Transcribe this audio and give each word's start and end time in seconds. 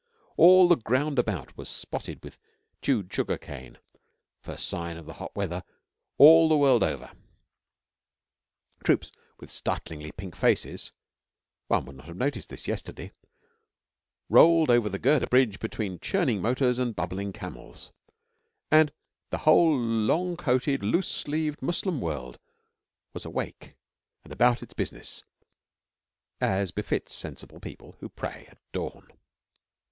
All 0.35 0.67
the 0.67 0.77
ground 0.77 1.19
about 1.19 1.55
was 1.55 1.69
spotted 1.69 2.23
with 2.23 2.39
chewed 2.81 3.13
sugarcane 3.13 3.77
first 4.39 4.65
sign 4.67 4.97
of 4.97 5.05
the 5.05 5.13
hot 5.13 5.35
weather 5.35 5.63
all 6.17 6.49
the 6.49 6.57
world 6.57 6.81
over. 6.81 7.11
Troops 8.83 9.11
with 9.39 9.51
startlingly 9.51 10.11
pink 10.11 10.35
faces 10.35 10.91
(one 11.67 11.85
would 11.85 11.97
not 11.97 12.07
have 12.07 12.17
noticed 12.17 12.49
this 12.49 12.67
yesterday) 12.67 13.11
rolled 14.27 14.71
over 14.71 14.89
the 14.89 14.97
girder 14.97 15.27
bridge 15.27 15.59
between 15.59 15.99
churning 15.99 16.41
motors 16.41 16.79
and 16.79 16.95
bubbling 16.95 17.31
camels, 17.31 17.91
and 18.71 18.91
the 19.29 19.37
whole 19.45 19.77
long 19.77 20.35
coated 20.35 20.81
loose 20.81 21.09
sleeved 21.09 21.61
Moslem 21.61 22.01
world 22.01 22.39
was 23.13 23.23
awake 23.23 23.75
and 24.23 24.33
about 24.33 24.63
its 24.63 24.73
business, 24.73 25.21
as 26.39 26.71
befits 26.71 27.13
sensible 27.13 27.59
people 27.59 27.97
who 27.99 28.09
pray 28.09 28.47
at 28.49 28.57
dawn. 28.71 29.07